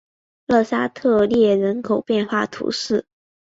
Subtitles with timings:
[0.47, 3.05] 勒沙特列人口变化图示